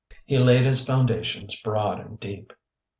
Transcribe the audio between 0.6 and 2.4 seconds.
his foundations broad and